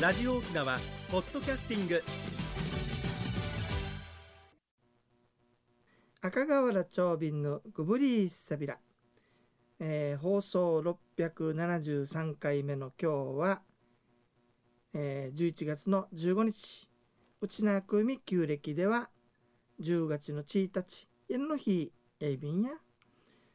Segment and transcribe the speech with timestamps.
[0.00, 0.78] ラジオ沖縄
[1.10, 2.02] ポッドキャスティング。
[6.20, 8.78] 赤瓦長瓶のグブリーサビラ、
[9.80, 10.80] えー放送
[11.14, 13.62] 673回目の今日は、
[14.92, 16.90] えー11月の15日
[17.40, 19.08] 内縄組旧暦では
[19.80, 21.90] 10月の1日犬の日
[22.20, 22.70] エイビンや。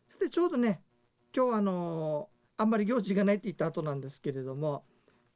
[0.08, 0.82] さてちょうどね
[1.36, 4.84] 今日はあのーあんまり行事がないって言った後なんですけれども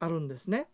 [0.00, 0.66] あるんですね。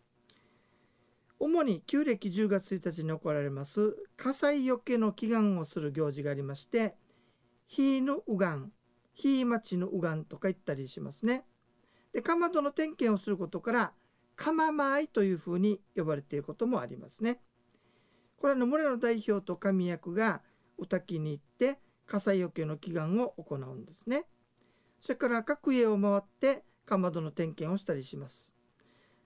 [1.44, 6.94] 主に旧暦10月1日に行われます火災よけの祈願をする行事がありまして
[7.66, 8.72] 「火のうがん」
[9.12, 11.44] 「火町のうがん」とか言ったりしますね。
[12.12, 13.92] でかまどの点検をすることから
[14.36, 17.42] 「釜舞」というふうに呼ばれていることもありますね。
[18.36, 20.44] これはの村の代表と神役が
[20.78, 24.28] お滝に行って火災よけの祈願を行うんですね。
[25.00, 28.54] それから各家を回ってかまどの点検をしたりします。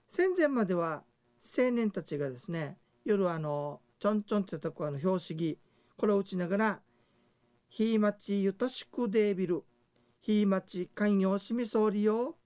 [0.07, 1.03] 戦前までは
[1.39, 5.59] 青年たちがですね夜あのちょんちょんって叩くあの標識
[5.97, 6.81] これを打ちながら
[7.69, 9.63] 「ひいまちゆたしくでびる」
[10.21, 12.37] 「ひいまち寛容しみそうりよ」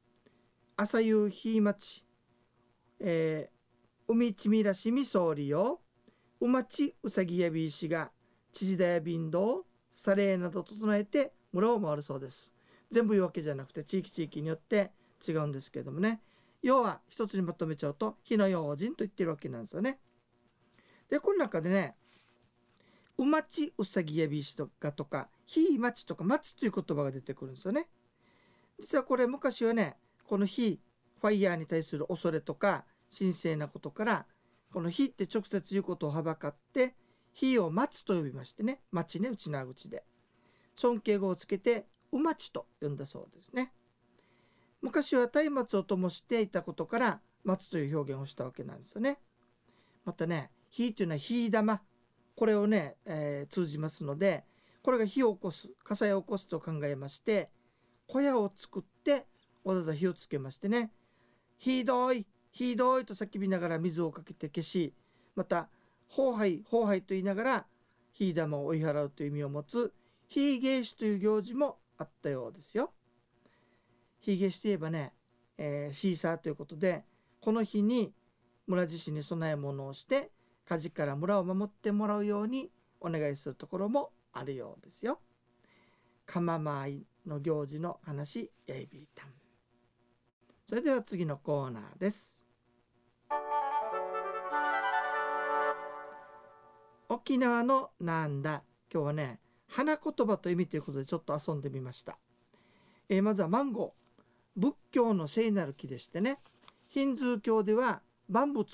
[0.77, 2.05] 「朝夕ひいまち」
[2.99, 3.61] えー
[4.07, 5.81] 「海ちみらしみそうりよ」
[6.39, 8.11] 「うまちうさぎやびいしが
[8.51, 12.53] ちじだやびんどうされなど整えて村を回るそうです。
[12.89, 14.91] 全部言うわけじゃなくて地域地域によって
[15.25, 16.21] 違うんですけれどもね。
[16.61, 19.99] 要は一つにまとめちゃうと火の用心と言ってるわけなんですよね。
[21.09, 21.95] でこの中でね
[23.17, 27.89] 「うまちうさぎやびし」とかとか「ひいまち」とか「待つ」という言葉が出てくるんですよね。
[28.79, 30.79] 実はこれ昔はねこの火
[31.19, 34.25] ファイヤーに対する恐れとか神聖なことから
[34.71, 36.95] この火って直接言うことをはばかって
[37.33, 40.03] 火を待つと呼びましてね待ちね内縄口で
[40.75, 43.73] 尊敬語をつけてうまちと呼んだそうですね。
[44.81, 49.19] 昔は松明を灯していたことから松という表現をしたわけなんですよね。
[50.05, 51.81] またね火というのは火玉
[52.35, 54.45] これをね、えー通じますので
[54.81, 57.49] これが火を起こす火災を起こすと考えまして
[58.07, 59.27] 小屋を作って
[59.63, 60.91] わざわざ火をつけましてね
[61.57, 64.93] 「ひどいひどい」と叫びながら水をかけて消し
[65.35, 65.69] また
[66.09, 67.67] 「崩廃崩廃」と言いながら
[68.13, 69.93] 火玉を追い払うという意味を持つ
[70.27, 72.93] 火芸師という行事もあったようですよ。
[74.21, 75.13] 火消しといえばね、
[75.57, 77.03] えーシーサーということで
[77.41, 78.13] この日に
[78.67, 80.31] 村自身に備え物をして
[80.65, 82.69] 火事から村を守ってもらうように
[83.01, 85.19] お願いするところもあるようですよ。
[86.25, 89.29] 釜舞の行事の話やいびーたん
[90.65, 92.41] それでは次のコーナーです。
[97.09, 102.17] 沖縄のなんだ今日はね花言葉と意味ということでちょっと遊んでみました。
[103.09, 104.00] えーまずはマンゴー
[104.55, 106.37] 仏教の聖なる木でしてね
[106.87, 108.67] ヒンズー教では万物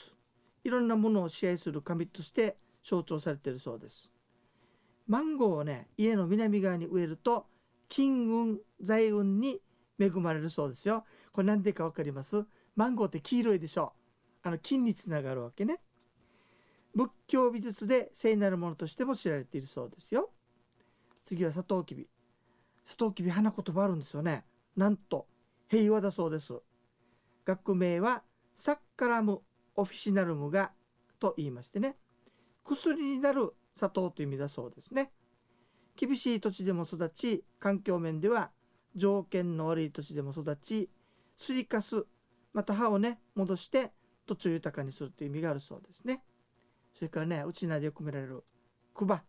[0.63, 4.09] いろんなものを支配する神として象徴されているそうです。
[5.07, 7.45] マンゴーをね家の南側に植えると
[7.87, 9.61] 金運財運に
[9.99, 11.05] 恵まれるそうですよ。
[11.31, 12.45] これ何でか分かります？
[12.75, 13.93] マンゴーって黄色いでしょ。
[14.43, 15.79] あの金につながるわけね。
[16.93, 20.29] 仏教美術で聖なるものとしても知られているそうですよ。
[21.23, 22.07] 次はサトウキビ。
[22.83, 24.43] サトウキビ花言葉あるんですよね。
[24.75, 25.27] なんと
[25.69, 26.53] 平和だそうです。
[27.45, 28.23] 学名は
[28.55, 29.41] サッカラム
[29.75, 30.71] オフィシナルムが
[31.19, 31.97] と言いましてね。
[32.63, 35.11] 薬になる砂糖という意味だそうですね。
[35.95, 38.51] 厳しい土地でも育ち環境面では
[38.95, 40.89] 条件の悪い土地でも育ち
[41.35, 42.05] すりかす
[42.53, 43.91] また歯をね戻して
[44.25, 46.23] 土地を豊かにするという意味があるそうですね。
[46.93, 48.43] それからねうちなでよく見られる
[48.93, 49.23] クバ。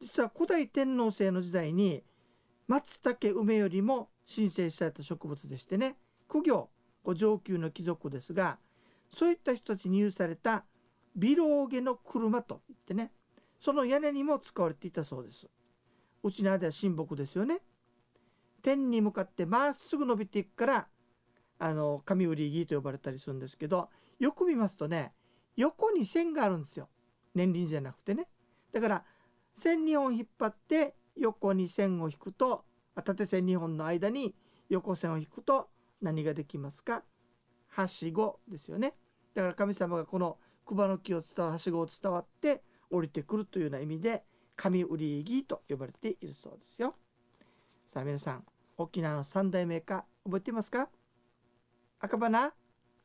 [0.00, 2.02] 実は古代天皇制の時代に
[2.66, 5.96] 松茸梅よりも神聖された植物でしてね。
[6.28, 6.70] 苦行
[7.02, 8.58] こう上級の貴族ですが
[9.10, 10.64] そういった人たちに有された
[11.14, 13.12] ビローゲの車といってね
[13.60, 15.46] その屋根にも使われていたそうです。
[16.22, 17.60] うちなでは神木ですよね。
[18.62, 20.88] 天に向かってまっすぐ伸びていくから
[21.58, 25.12] あの神売り木と呼ばれたりするんですけどよく見ますとね
[25.56, 26.88] 横に線があるんですよ。
[27.34, 28.28] 年輪じゃなくてね。
[28.72, 29.04] だから
[29.54, 32.64] 線2本引っ張って横に線を引くと
[33.02, 34.34] 縦線2本の間に
[34.68, 35.68] 横線を引くと
[36.00, 37.02] 何ができますか？
[37.68, 38.94] はしごですよね。
[39.34, 44.22] だから神様がこの熊の木を伝わるはしごを伝わって降りてくるというような意味で
[44.56, 46.94] 神売り木と呼ばれているそうですよ。
[47.86, 48.44] さあ皆さん
[48.78, 50.88] 沖縄の三大名家覚えていますか？
[52.00, 52.54] 赤花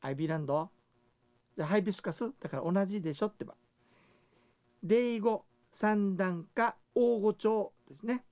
[0.01, 0.69] アイビーランド。
[1.59, 3.55] ハイビスカスだから同じでしょってば。
[4.81, 8.23] デイゴ三段化大御町ですね。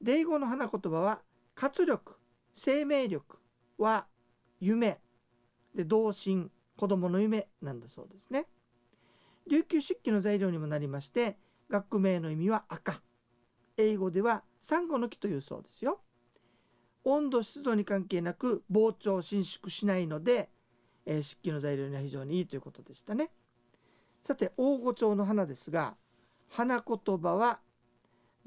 [0.00, 1.20] デイゴの花言葉は
[1.54, 2.16] 活力
[2.54, 3.38] 生命力
[3.78, 4.06] は
[4.60, 5.00] 夢
[5.74, 8.46] で同心子供の夢なんだそうですね。
[9.50, 11.36] 琉球漆器の材料にもなりまして
[11.70, 13.02] 学名の意味は赤。
[13.76, 16.00] 英語ではサンゴの木というそうですよ。
[17.04, 20.50] 温度湿度に関係なく膨張伸縮しないので、
[21.06, 23.30] えー、漆器の材料には非常にいいということでしたね。
[24.22, 25.96] さて大御町の花ですが
[26.48, 27.60] 花言葉は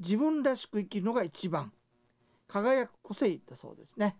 [0.02, 1.72] 自分らしく生きるのが一番。
[2.48, 4.18] 輝く個性だそうですね。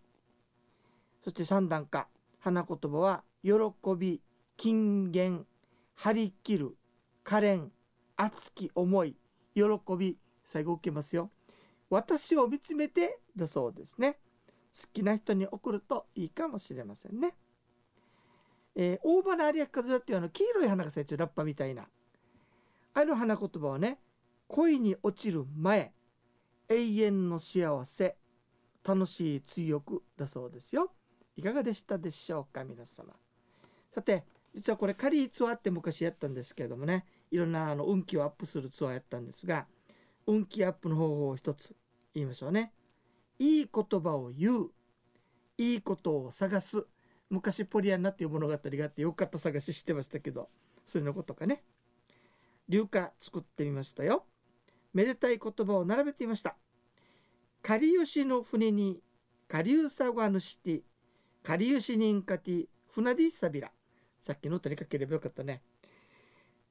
[1.24, 2.08] そして三段化
[2.40, 3.52] 花言葉は喜
[3.98, 4.22] び
[4.56, 5.46] 金言
[5.96, 6.78] 張り切る
[7.24, 7.70] 可憐
[8.16, 9.16] 熱き思い
[9.54, 9.64] 喜
[9.98, 11.32] び最後受けますよ。
[11.90, 14.20] 私を見つめてだそうですね。
[14.74, 17.36] 好きな人に送るといいかもしれませんね。
[18.76, 21.88] えー、大花有明かずらっていうあの黄色い花が咲いてるラッパみたいな。
[22.94, 24.00] あの花言葉はね
[24.52, 25.94] 恋に落ちる前
[26.68, 28.18] 永遠の幸せ
[28.84, 30.92] 楽しい追憶だそうですよ。
[31.38, 33.14] いかがでしたでしょうか皆様。
[33.92, 39.68] さて実はこれカリーツアーって昔やったんですけれどもねいろんなあの運気をアップするツアーやったんですが
[40.28, 41.74] 運気アップの方法を一つ
[42.14, 42.74] 言いましょうね。
[43.40, 44.70] いい言葉を言う
[45.58, 46.86] いいことを探す
[47.30, 50.50] 昔ポリアンナっていう物語があってよかった探ししてましたけど
[50.84, 51.64] それのことかね。
[52.68, 54.26] 流歌作ってみましたよ。
[54.94, 56.56] めでたい言葉を並べてみました。
[57.62, 59.02] かりゆしの船に
[59.48, 60.82] かりゆさがぬして
[61.44, 63.72] かりゆしにんかて船でさびら。
[64.20, 65.62] さっきの歌にかければよかったね。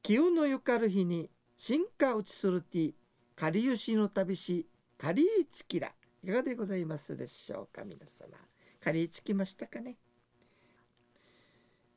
[0.02, 2.93] 気運のゆかる日に進化打ちするて
[3.34, 5.93] かりゆしの旅しかりいちきら。
[6.22, 8.37] いかがでございますでしょうか皆様。
[8.81, 9.96] かりいちきましたかね。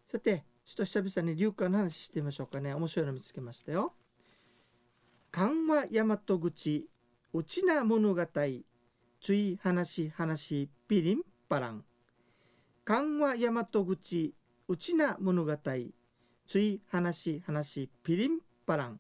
[0.06, 2.74] さてちょっと久々に流歌の話してみましょうかね。
[2.74, 3.94] 面白いの見つけましたよ。
[5.34, 6.88] 緩和大和口
[7.34, 8.24] うちな物語
[9.20, 11.84] つい話話ピリンパラン
[12.86, 14.36] 緩和大和口
[14.68, 15.58] うちな物語
[16.46, 19.00] つい話話ピリンパラン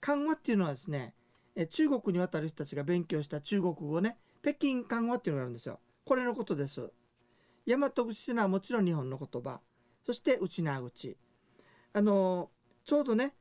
[0.00, 1.14] 緩和っていうのはですね
[1.70, 5.78] 中国に渡る人たちが勉強した中国語ね北京緩和っていうのがあるんですよ。
[6.04, 6.90] これのことです。
[7.64, 9.60] 大和口っていうのはもちろん日本の言葉。
[10.04, 11.16] そして内縄口。
[11.92, 12.50] あの
[12.84, 13.34] ちょうどね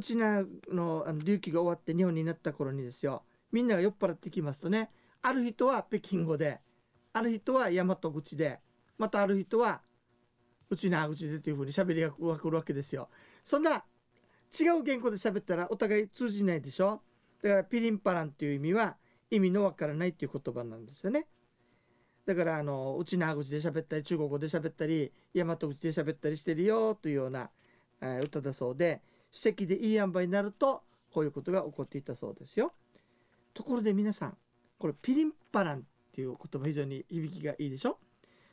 [0.00, 6.60] 内縄のあの隆起が終わって日本になった頃にですよみんなが酔っ払ってきますとねある人は北京語で
[7.12, 8.60] ある人は大和口で
[8.96, 9.82] またある人は
[10.70, 13.08] 内縄口でというふうに喋りが分かるわけですよ。
[13.44, 13.84] そんな
[14.58, 17.02] 違う言語で喋ったらお互い通じないでしょ？
[17.42, 18.96] だからピリンパランっていう意味は
[19.30, 21.26] 意味のわからないっていう言葉なんですよね。
[22.24, 27.50] だからあの内縄口で喋ったり中国語で喋ったり大和口で喋ったりしてるよというような、
[28.00, 30.82] え、歌だそうで史跡でいい塩梅になると
[31.12, 32.72] こういうことが起こっていたそうですよ。
[33.54, 34.36] ところで皆さん
[34.78, 35.82] これピリンパランっ
[36.12, 37.98] ていう言葉非常に響きがいいでしょ？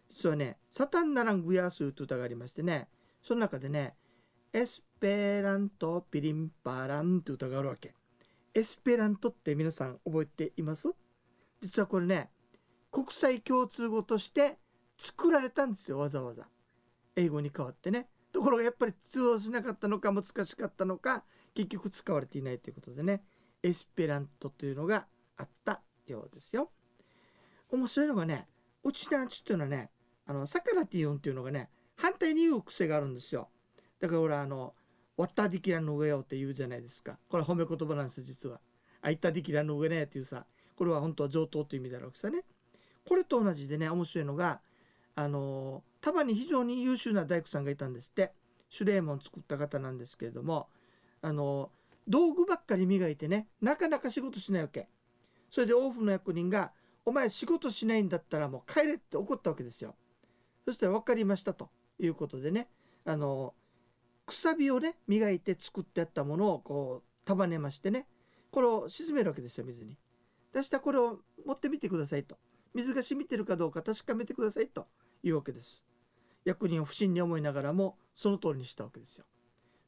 [0.09, 2.87] 実はね「サタンナラングヤース」という歌がありましてね
[3.21, 3.95] その中でね
[4.53, 7.93] 「エスペラントピリンパラン」って歌があるわけ。
[8.53, 10.89] エスペラントって皆さん覚えています？
[11.61, 12.31] 実はこれね
[12.91, 14.57] 国際共通語として
[14.97, 16.47] 作られたんですよわざわざ
[17.15, 21.23] 英語に変わってねところがやっぱり通用しなかったのか難しかったのか
[21.55, 23.23] 結局使われていないということでね
[23.63, 25.07] エスペラントというのが
[25.37, 26.69] あったようですよ。
[27.71, 28.47] 面白いのがね
[28.83, 29.89] うちなんちっていうのはね
[30.27, 33.49] あのサカラティオンっていうのがね反対に言う癖があるんですよ。
[33.99, 34.75] だから俺あの
[35.17, 37.17] 「ワッタディキラの上よ」って言うじゃないですか。
[37.29, 38.61] これ褒め言葉なんです実は
[39.01, 42.43] 「あいったディキラの上ね」っていうさこれは本当は上等という意味だろうさね。
[43.03, 44.61] これと同じでね面白いのが
[45.15, 48.31] あの束に非常に優秀な大工さんがいたんですって。
[48.69, 50.69] シュレーモン作った方なんですけれども。
[51.21, 51.71] あの
[52.07, 54.87] 道具ばっかり磨いてねなかなか仕事しないわけ。
[55.49, 56.71] それで王府の役人が
[57.03, 59.95] 「お前仕事しないんだったらもう帰れ」って怒ったわけですよ。
[60.65, 61.69] そしたら分かりましたと。
[61.99, 62.69] いうことでね。
[63.03, 63.53] あの
[64.25, 68.07] くさびをね磨いて作ってやったものをこう束ねましてね。
[68.51, 69.97] これを沈めるわけですよ水に。
[70.53, 72.37] 出したこれを持ってみてくださいと。
[72.73, 74.87] 水が染みてるかどうか確かめてくださいと
[75.23, 75.85] いうわけです。
[76.47, 79.25] 役人を不審に思いながらもその通りにしたわけですよ。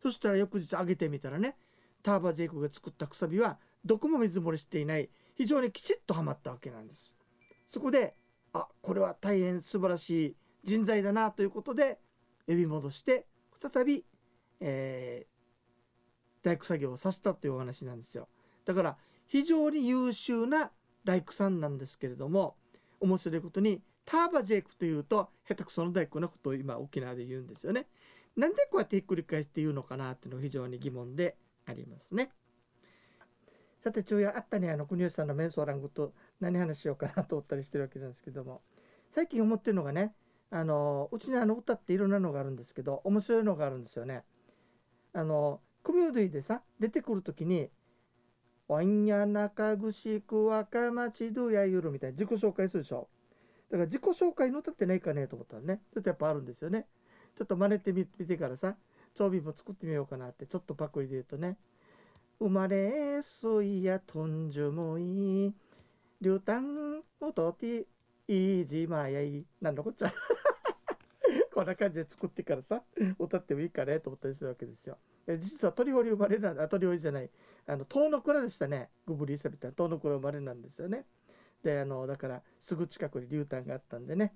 [0.03, 1.55] そしたら翌日あげてみたらね
[2.03, 7.17] ターバージェイクが作ったくさびはどこも水漏れしていない非常にきちっとはまったわけなんです。
[7.65, 8.13] そこで
[8.51, 10.35] あこれは大変素晴らしい
[10.65, 11.97] 人材だなということで
[12.45, 13.25] 呼び戻して
[13.61, 14.03] 再び、
[14.59, 18.27] えー、大工作業をさせたというお話なんですよ。
[18.65, 18.97] だから
[19.27, 20.71] 非常に優秀な
[21.05, 22.57] 大工さんなんですけれども
[22.99, 27.85] 面白いことにターバジェイクというと下手くその大工のことを今沖縄で言うんですよね。
[28.35, 31.37] なんでこうやってひっくり返して言うのかなっていうのが非常に疑問で
[31.67, 32.31] ありますね。
[33.83, 38.63] さて昼夜あったねあの国吉さんのメンソーラングと何話しようかなと思ったりしてるわけなんですけども
[39.11, 40.15] 最近思ってるのがね
[40.49, 44.23] あのうちにあの歌っていろんなのがあるんですけど面白いのがあるんですよね。
[45.13, 47.69] あの組踊りでさ出てくる時に
[48.67, 53.07] 「わんや中串く若町どやゆる」みたいな自己紹介するでしょ。
[53.69, 55.81] だから自己紹介の歌ってないかねと思ったらね。
[55.93, 56.87] ちょっとやっぱあるんですよね。
[57.35, 58.75] ちょっと真似てみてからさ
[59.15, 61.57] 長瓶も作ってみようかなってちょっとパクリで言うとね
[62.39, 65.53] 「生まれすいやとんじゅもい。
[66.21, 67.87] 流炭をとて
[68.27, 70.11] いいじまやい」なんのこっちゃ。
[71.53, 72.83] こんな感じで作ってからさ
[73.17, 74.97] 歌ってもいいかねと思ったりするわけですよ。
[75.37, 77.29] 実は鳥堀生まれなんあ鳥堀じゃない。
[77.67, 78.89] あの遠野倉でしたね。
[79.05, 81.05] グブリーサビタ遠野倉生まれなんですよね。
[81.63, 84.33] であのだからすぐ近くに竜炭があったんでね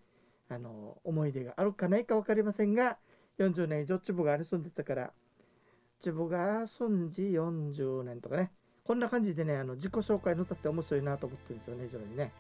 [0.50, 2.98] あの思い出があるかないか分かりませんが
[3.40, 5.12] 40年以上チブがあれ住んでたから
[6.00, 8.52] チブが住んじ40年とかね
[8.84, 12.32] こんな感じでねあの自己紹介の歌って面白いなと思ってるんですよね非常にね。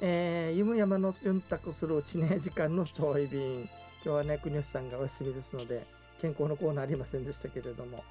[0.00, 3.68] えー、ゆむ山のユンタクするうちね時間のちょい便今
[4.04, 5.84] 日はね国吉さんがお休みですので
[6.20, 8.04] 健康のコーナーありませんでしたけれども、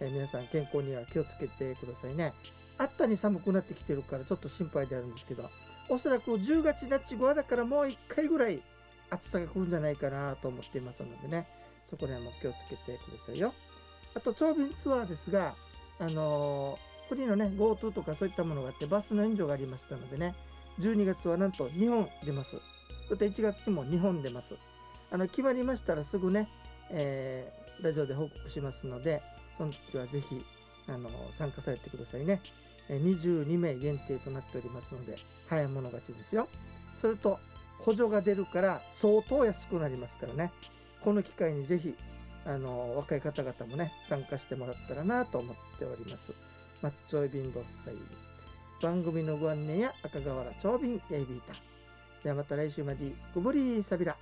[0.00, 2.32] え、皆さん健康には気をつけてくださいね
[2.78, 5.48] あったに寒くなってきてるからちょっと心配であるんですけど
[5.88, 8.62] おそらく10月なちごだからもう1回ぐらい
[9.10, 11.48] 暑さが来るんじゃないかなと思っていますのでね
[11.84, 13.52] そこら辺も気をつけてくださいよ
[14.14, 15.54] あと長便ツアーですが
[15.98, 20.34] あのー、国のね GoTo とかそういったものがあってバスの援助がありましたのでね
[20.80, 22.56] 12月はなんと2本出ます。
[23.10, 24.54] また1月にも2本出ます。
[25.10, 26.48] あの決まりましたらすぐね、
[26.90, 29.22] えー、ラジオで報告しますので、
[29.58, 30.44] その時はぜひ
[30.88, 32.40] あの参加されてくださいね。
[32.88, 36.48] 22名限定となっておりますので、早い者勝ちですよ。
[37.00, 37.38] それと、
[37.80, 40.52] 補助が出るから相当安くなりますからね。
[41.02, 41.94] この機会にぜひ、
[42.46, 46.32] あの若い方々もね、参加してもらったらなと思っております。
[46.80, 47.94] マッチョイビンドッサイ。
[48.80, 51.54] 番組のご案内や赤瓦長瓶やいびいた。
[52.22, 54.16] ではまた来週までごぶりーさびら。